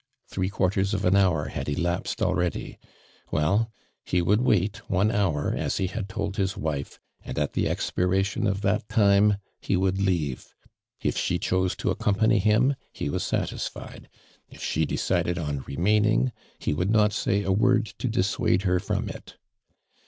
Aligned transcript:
Three 0.27 0.49
quartei*s 0.49 0.95
of 0.95 1.05
an 1.05 1.15
hour 1.15 1.49
hatl 1.51 1.77
elapsed 1.77 2.23
al 2.23 2.33
ready. 2.33 2.79
Well, 3.29 3.71
he 4.03 4.19
would 4.19 4.41
wait 4.41 4.77
one 4.89 5.11
hour 5.11 5.53
as 5.53 5.77
he 5.77 5.85
had 5.85 6.09
told 6.09 6.37
his 6.37 6.57
wife, 6.57 6.99
and 7.23 7.37
at 7.37 7.53
tho 7.53 7.65
expiration 7.67 8.47
of 8.47 8.61
tiiat 8.61 8.87
time, 8.87 9.37
he 9.59 9.77
would 9.77 9.97
Iciivc. 9.97 10.47
If 11.03 11.15
she 11.17 11.37
chose 11.37 11.75
to 11.75 11.91
accompany 11.91 12.39
him 12.39 12.73
ho 12.97 13.11
was 13.11 13.21
satisfied— 13.21 14.09
if 14.49 14.63
she 14.63 14.87
de 14.87 14.97
cided 14.97 15.37
on 15.37 15.59
remaining, 15.67 16.31
he 16.57 16.73
would 16.73 16.89
not 16.89 17.13
say 17.13 17.43
a 17.43 17.51
word 17.51 17.85
to 17.99 18.09
dissuaile 18.09 18.63
her 18.63 18.79
from 18.79 19.07
it. 19.07 19.37